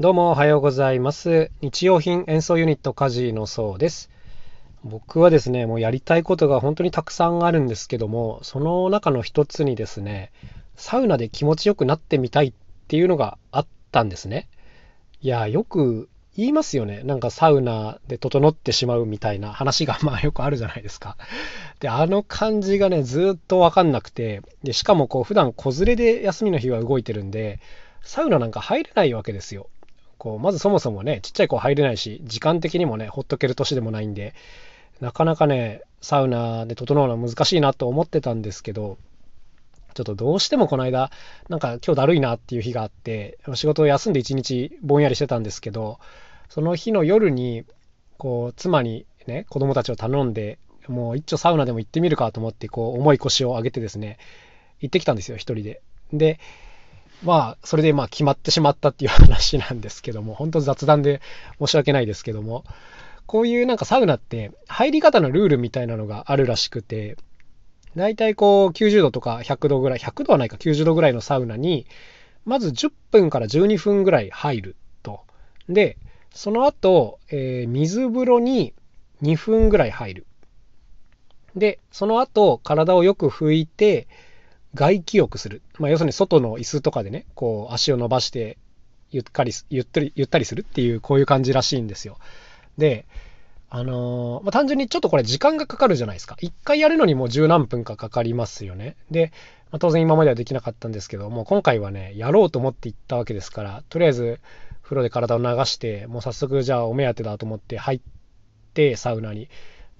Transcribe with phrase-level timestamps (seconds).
[0.00, 1.50] どうもおはようございます。
[1.60, 4.10] 日用品演奏ユニットカジのそうです。
[4.84, 10.30] 僕はですね、もうやりたいことが本当にたくさんあるんですけども、その中の一つにですね、
[10.76, 12.52] サウナで気持ちよくなってみたいっ
[12.86, 14.48] ていうのがあったんですね。
[15.20, 17.02] いや、よく言いますよね。
[17.02, 21.16] なんかサウナで整ってしまうみたいな話が まあよくあるじゃないですか。
[21.80, 27.58] で、あの感じがね、ずっとわかんなくて、で、しかもこう普段子連れで休みの日は動いてるんで、
[28.02, 29.68] サウナなんか入れないわけですよ。
[30.18, 34.34] こう、まずそもそもね、ちっちゃい子入れないし、時間的にもね、ほっとける年でもないんで、
[35.00, 38.98] なかなかね、サウナで整うのは難しいなと思ってたんですけど、
[39.94, 41.10] ちょっとどうしてもこの間、
[41.48, 45.98] なんか今日だるいなっていう日があって、仕事を休んで一日ぼんやりしてたんですけど、
[46.48, 47.64] その日の夜に、
[48.16, 50.58] こう、妻にね、子供たちを頼んで、
[50.88, 54.18] もう一丁サウナでも行ってみるかと思って、こう、重い腰を上げてですね、
[54.80, 55.82] 行ってきたんですよ、一人で。
[56.12, 56.40] で、
[57.22, 61.20] まあ、それでまあ決まってしまったっていう話なんですけども、本当雑談で
[61.58, 62.64] 申し訳ないですけども、
[63.26, 67.16] こういうなんかサウナって入り方のルールみたいなのがあるらしくて、
[67.96, 71.86] 大体こう90度とか100度ぐらい、100度はないか90度ぐらいのサウナに、
[72.44, 75.20] まず10分から12分ぐらい入ると。
[75.68, 75.98] で、
[76.32, 78.74] その後、えー、水風呂に
[79.22, 80.26] 2分ぐらい入る。
[81.56, 84.06] で、その後、体をよく拭いて、
[84.74, 85.62] 外気浴する。
[85.78, 88.58] まあ、要するに外の椅子とかでね、こう足を伸ばして
[89.10, 92.18] ゆったり、ゆったり、ゆったりするっていう、こういう感じらしいんですよ。
[92.76, 93.06] で、
[93.70, 96.36] あのー、まあ、単純にちょっとこれ時間がかかるじゃないですか。
[96.40, 98.96] 一回やるのにもう十何分かかかりますよね。
[99.10, 99.32] で、
[99.70, 104.40] まあ、当然今まではできなかったんですけどもう、今回はね、やろうと思って行ったわけですから、とりあえず
[104.82, 108.00] 風呂で体を流して、もう早速じゃあお目当てだと思って入っ
[108.72, 109.48] て、サウナに。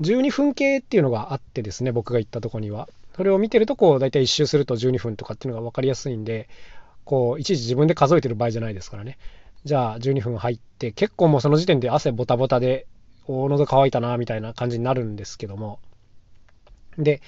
[0.00, 2.88] 12分計っていうのがあってですね、僕が行ったとこには。
[3.18, 6.48] それを見てると、こう、大体1周すると12分とかっていうのが分かりやすいんで、
[7.04, 9.18] こう、いちいち自分で数えてる場合じゃないですからね。
[9.64, 12.86] じゃあ、12分入って、結構もうその時点で汗ボタボタで、
[13.26, 15.80] お喉乾いたな、みたいな感じになるんですけども。
[16.96, 17.20] で、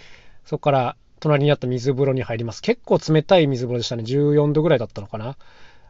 [0.45, 2.63] そこから隣にあった水風呂に入ります。
[2.63, 4.05] 結構冷たい水風呂でしたね。
[4.05, 5.37] 14度ぐらいだったのかな。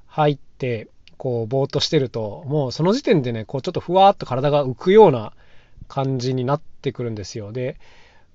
[0.06, 0.88] 入って、
[1.18, 5.34] こう、ぼーっとしてると、もうその時点でね、こう、ちょっとふわーっと体が浮くような
[5.88, 7.52] 感じになってくるんですよ。
[7.52, 7.76] で、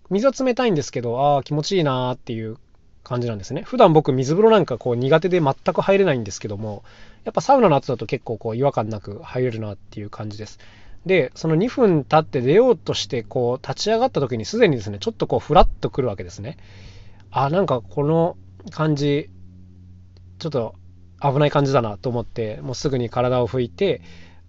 [0.10, 2.58] 水は冷たいんですけど、ああ、気持ちいいなーっていう
[3.04, 3.62] 感じなんですね。
[3.62, 6.84] 普段僕水風呂なんかこう苦手で全く入れないんですけども、
[7.24, 10.60] やっぱサウナの後だと結構こう違和感なく入れるなっていう感じです。
[11.06, 16.58] で、その2分経って出ようとしてこう立ち上がった時にすでにですね、ちょっとこうフラッとくるわけですね。
[17.32, 18.38] あ、なんかこの
[18.72, 19.30] 感じ、
[20.40, 20.76] ちょっと
[21.22, 24.02] 危ない感じだなと思って、もうすぐに体を拭いて、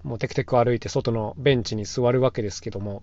[0.03, 3.03] もうテクテク歩いて外のベンチに座るわけですけども、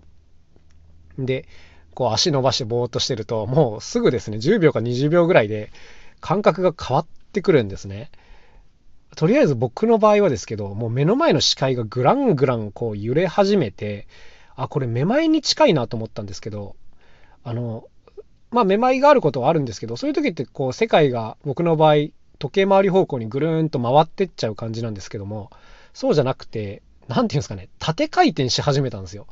[1.18, 1.46] で、
[1.94, 5.70] こう足伸ばしてぼーっとしてると、もうすぐですね、10秒か20秒ぐらいで
[6.20, 8.10] 感覚が変わってくるんですね。
[9.16, 14.06] とりあえず僕の場合はですけど、もう目の前の視界がグラングランこう揺れ始めて、
[14.56, 16.76] あ、これめまいに近いなと思ったんですけど、
[17.42, 17.84] あの、
[18.50, 21.94] まあめまいがあることはあるんですけど、そういう時ってこう世界が僕の場合、
[22.38, 25.50] 時計回り方向にぐるーんと回ってっちゃう感じなんですけども、
[25.92, 29.26] そうじゃなくて、何て言うんですかね、縦回転し始めたんですよ。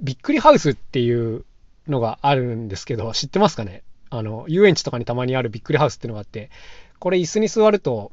[0.00, 1.44] びっくりハウスっていう
[1.88, 3.82] のがあるんですけど、知ってますかね？
[4.10, 6.50] あの、遊園地とかにたまにあるびっくりハウスっていうのがあって、
[6.98, 8.12] これ椅子に座ると、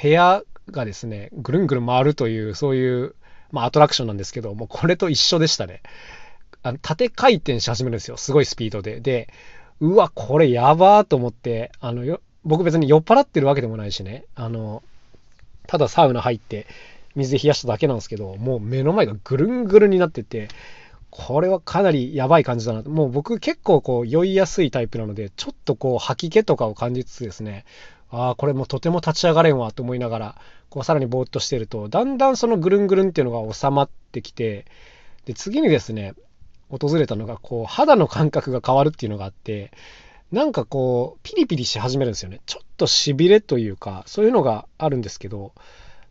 [0.00, 3.14] 部屋がですね、ぐるんぐるん回るという、そういう、
[3.50, 5.82] まあ、アトラクションなんですけど、もうこれと一緒でしたね。
[6.62, 8.16] あの、縦回転し始めるんですよ。
[8.16, 9.00] すごいスピードで。
[9.00, 9.28] で、
[9.80, 14.82] うわ、これやばーと思って、あの、僕別に酔っ払ってるわけでもないしね、あの、
[15.66, 16.66] ただサウナ入って、
[17.14, 20.48] 水で冷やしただけなんですけど、もう目の前がぐるんぐるんになってて、
[21.12, 22.82] これはかなりやばい感じだな。
[22.82, 27.66] もう僕結構こう酔いやすいタイプなので、ちょっとこう吐き気とかを感じつつですね、
[28.10, 30.40] ああ、これもうとても立ち上がれんわと思いながら、
[30.70, 34.64] こうさらにぼーっとしてると、だんだんそのぐるんぐるんっていうのが収まってきて、
[35.26, 36.14] で、次にですね、
[36.70, 39.70] 訪れたのが、こう、肌の感覚が変わるっていうのがあって、
[40.30, 42.40] なんかこう、ピリピリし始めるんですよね。
[42.46, 45.52] ちょっと痺れというか、そういうのがあるんですけど、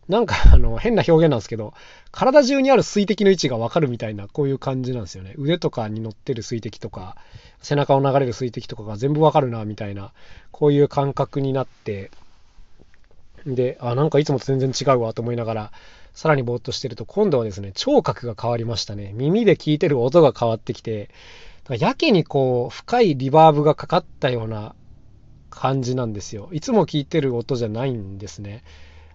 [0.08, 1.74] なんかあの変な表現なんですけど、
[2.10, 5.34] 体中にある水滴の位置がわかるみたいな、こういう感じなんですよね。
[5.38, 7.16] 腕とかに乗ってる水滴とか、
[7.60, 10.12] 背中を流れる水滴とかが全部わかるな、みたいな、
[10.50, 12.10] こういう感覚になって、
[13.46, 15.72] で、あ、なんかいつもと全然違うわと思いながら、
[16.14, 19.12] さらにぼーっとしてると、今度はですね、聴覚が変わりましたね。
[19.14, 21.10] 耳で聞いてる音が変わってきて、
[21.70, 24.74] やけにこう、深いリバーブがかかったような
[25.48, 26.48] 感じなんですよ。
[26.52, 28.62] いつも聞いてる音じゃないんですね。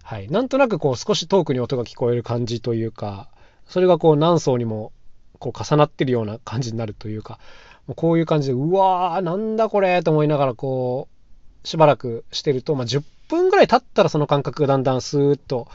[0.07, 0.29] はい。
[0.29, 3.27] なんとなくこう少し遠くに音が聞こえる感じというか、
[3.65, 4.93] それがこう何層にも
[5.37, 7.39] こう重なってるような感じになるというか、
[7.87, 15.67] もうこういう感じで、うわー、なんだこれと思いながらこう、しばらくしてると、まあ、10分ぐらい経ったらその感覚がだんだんスーッと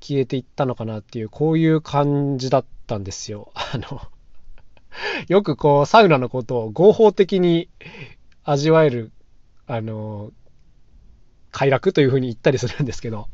[0.00, 3.52] 消えていったのかなっていう、こういう感じだったんですよ。
[3.56, 4.02] あの
[5.28, 7.70] よくこう、サウナのことを合法的に
[8.44, 9.12] 味わえる、
[9.66, 10.30] あの、
[11.52, 13.28] 快楽というふうに言ったりするんですけど、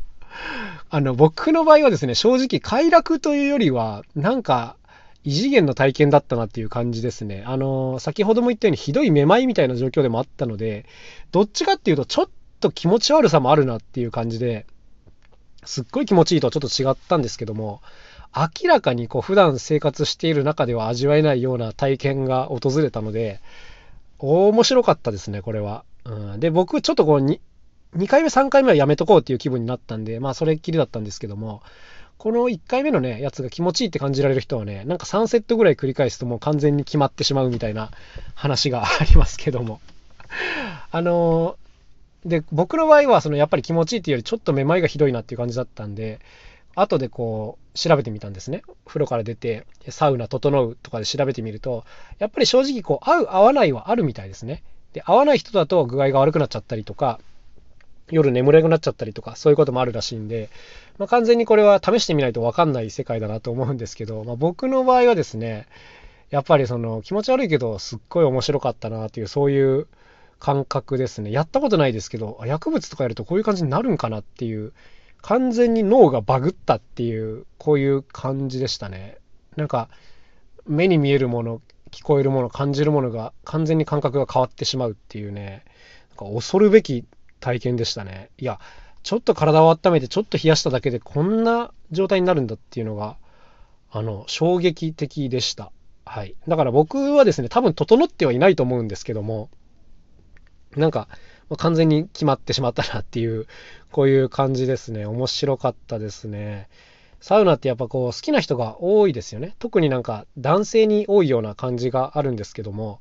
[0.90, 4.76] あの、僕の場合はですね、正直快楽というよりは、なんか、
[5.24, 7.42] 異次元の体験だったなっていう感じですね。
[7.46, 10.84] あの、先ほども言ったようにひどいめまいみたいな状況でもあったので、
[11.32, 12.28] どっちかっていうとちょっ
[12.60, 14.66] と気持ち悪さもあるなっていう感じで、
[15.64, 17.80] すっごい気持ちいいとはちょっと違ったんですけども、
[18.36, 23.40] 明らかにこう普段生活している中では味わえないような体験が訪れたので、
[24.18, 25.84] 面白かったですね、これは。
[26.04, 27.40] うん、で、僕ちょっとこう 2,
[27.96, 31.62] 2回目、3回目はやめとこうっていう気分になったんで、まあそれっきりだったんですけども、
[32.18, 37.90] この1回目のね、やつが気持ちいいって感じられる人はね、なんか3セットぐらい繰り返すともう完全に決まってしまうみたいな
[38.34, 39.80] 話がありますけども。
[40.90, 46.20] あのー、で、僕の場合は、そのやっぱり気持ちいいっていうよりちょっとめまいがひどいなっていう感じだったんで、
[46.74, 48.62] 後でこう調べてみたんですね。
[48.86, 51.84] 風呂から出て、サウナ整うとかで調べてみると、
[52.18, 54.62] やっぱり正直こう合う合わないはあるみたいですね。
[54.94, 57.20] で、合わない人だと具合が悪くなっちゃったりとか、
[58.10, 60.50] 夜眠れなくなっちゃったりとか、そういうこともあるらしいんで、
[60.98, 65.66] まあ、完全にこれは試してみないと分かんない世界だなと思うんですけど、まあ、僕の場合はですね、
[66.30, 69.86] やっぱりその気持ち悪いけど、すっごい面白かったなっていう、そういう
[70.38, 71.30] 感覚ですね。
[71.30, 74.72] やったことないですけど、薬物とかやるとこういう感じになるんかなっていう、
[75.22, 79.16] 完全に脳がバグったっていう、こういう感じでしたね。
[79.56, 79.88] なんか、
[80.66, 85.64] 目に見えるもの、聞こえるもの、感じるものが完全に感覚が変わってしまうっていうね、
[86.18, 87.04] なんか恐るべき
[87.44, 88.30] 体験でしたね。
[88.38, 88.58] いや、
[89.02, 93.18] ちょっと体を温めて、ちょっと冷やしただけでこんな状態になるんだっていうのが、
[93.90, 95.70] あの、衝撃的でした。
[96.06, 96.36] はい。
[96.48, 99.50] だから僕はですね、多分整ってはいないと思うんですけども、
[100.74, 101.08] なんか、
[101.58, 103.46] 完全に決まってしまったなっていう、
[103.92, 105.04] こういう感じですね。
[105.04, 106.68] 面白かったですね。
[107.20, 109.54] サウナってやっぱこう好きな人が多いですよね。
[109.58, 113.00] 特になんか男性に多いような感じがあるんですけども、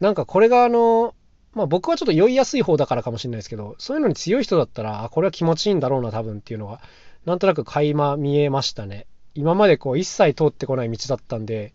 [0.00, 1.14] なんかこれがあの、
[1.54, 6.80] まあ僕はちょっと酔いやすい方だからかもしれないですけど、そういうのに強い人だったら、あ、これは気持ちいいんだろうな、多分っていうのが、
[7.24, 9.06] なんとなく垣間見えましたね。
[9.34, 11.74] 今までこう一切通ってこない道だったんで、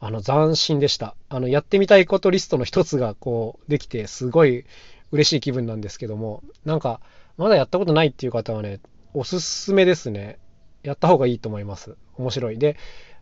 [0.00, 1.14] あの斬新でした。
[1.28, 4.64] あのやってみたいことリストの一つがこうできて、すごい
[5.12, 7.00] 嬉しい気分なんですけども、なんか
[7.36, 8.80] まだやったことないっていう方はね、
[9.14, 10.38] おすすめですね。
[10.82, 11.96] やった方がいいと思います。
[12.16, 12.58] 面白い。
[12.58, 12.76] で、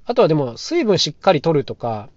[0.05, 2.09] あとはでも水分しっかり取るとか、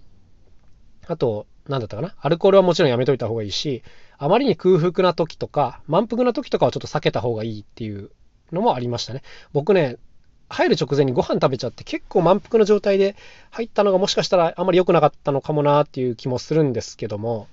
[1.07, 2.13] あと、なんだったかな？
[2.19, 3.83] アルコールはもちろんやめといた方がいいし、
[4.17, 8.11] あまりに空腹な時とか、満腹な時とかはちょっと避けた方がいいっていう
[8.51, 9.21] のもありましたね。
[9.53, 9.97] 僕ね、
[10.49, 13.15] 入る直前にご飯食べちゃって結構満腹の状態で
[13.49, 17.47] 入ったのがもしかしたらあまり良くなかったのかもなっていう気もするんですけども、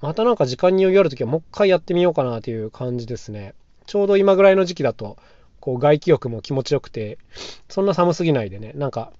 [0.00, 3.54] またなんか時間に余裕ある時はもう一回やってみようかなという感じですね。
[3.86, 5.16] ちょうど今ぐらいの時期だと、
[5.60, 7.16] こう外気浴も気持ちよくて、
[7.70, 9.12] そんな寒すぎないでね、なんか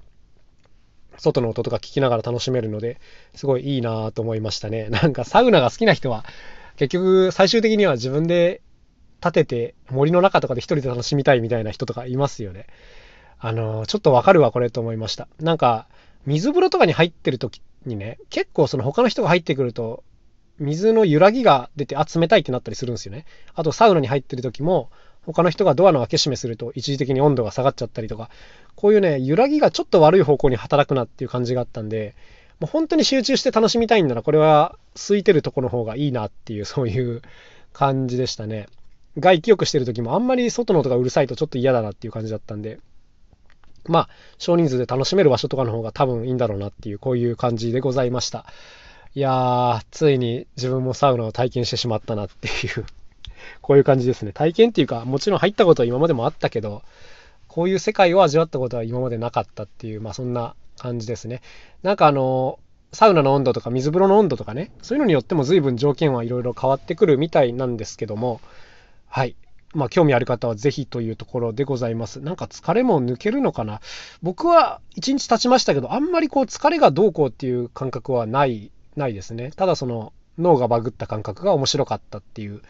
[1.19, 3.01] 外の音とか聞きながら楽しめるので、
[3.35, 4.89] すごいいいなと思いましたね。
[4.93, 6.25] なんかサウナが好きな人は、
[6.77, 8.61] 結局最終的には自分で
[9.21, 12.67] 建てて森の中とかで一人で楽しみたいみたいな人とかいますよね。
[13.39, 15.29] あの、ちょっとわかるわ、これと思いました。
[15.41, 15.87] なんか、
[16.27, 20.03] 水風呂とかに入ってる時にね、結構その他の人が入ってくると、
[20.59, 23.27] 水の揺らぎが出て、あ、冷たいってなったりするんですよね。
[23.55, 24.91] あと、サウナに入ってる時も、
[25.27, 28.31] 他の人がドアの開け閉めすると一時的に温度が下がっちゃったりとか、
[28.75, 32.15] こういうね、揺らぎがちょっと悪い方向に働くなっていう感じがあったんで、
[32.61, 37.23] もう本当に集中して楽しみたいんなら、これは空いてるとこの方がいいなっていう、 そういう
[37.73, 38.69] 感じでしたね。
[39.19, 42.81] 外気浴してる時もあんまり外の音がうるさいとちょっと嫌だなっていう感じだったんで、
[43.87, 48.47] まあ、少人数で楽しめる場所とかの方が多分いいんだろうなっていう、こういう感じでございました。
[49.15, 52.51] いやー、ついに自分もサウナを体験してしまったなってい
[52.81, 52.85] う
[53.65, 54.33] こういう感じですね。
[54.33, 56.83] 体験っていうか、もちろん入ったことは今までもあったけど、
[57.49, 61.41] こういう世界を味わったことは今までなかったっていう、まあそんな感じですね。
[61.83, 62.59] なんかあの、
[62.93, 68.43] サウナの温度とか水風呂の温度とかね、そういうのによっても随分条件はいろいろ変わってくるみたいなんですけども、
[69.09, 69.35] はい。
[69.73, 72.21] まあ、興味ある方はぜひというところでございます。
[72.21, 73.81] なんか疲れも抜けるのかな？
[74.23, 79.53] 僕は1日経ちましたけど、あんまりこう疲れがどうこうっていう感覚はない、ないですね。
[79.57, 82.61] ただその脳がバグった感覚が面白かったっていう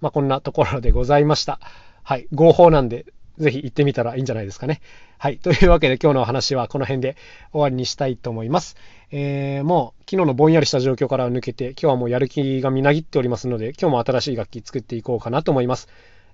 [0.00, 1.60] まあ、こんなところでございました。
[2.02, 2.26] はい。
[2.32, 3.06] 合法なんで、
[3.38, 4.80] ぜひ行ってみたらいいんじゃないですかね。
[5.18, 5.38] はい。
[5.38, 7.16] というわけで今日のお話はこの辺で
[7.52, 8.76] 終わりにしたいと思います。
[9.10, 15.88] えー、もう昨日のぼんやりした状況から抜けて、今日はもうやる気がみなぎっておりますので、今日も新しい楽器作っていこうかなと思います。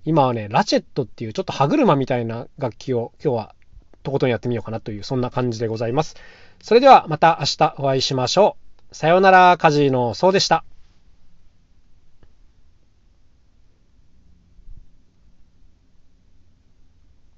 [0.04, 3.54] 今はね、ラチェットっていうちょっと歯車みたいな楽器を今日は
[4.02, 6.16] とことんやってみようかなという、そんな感じでございます。
[6.62, 8.56] それではまた明日お会いしましょ
[8.90, 8.94] う。
[8.94, 10.64] さようなら、カジノそうでした。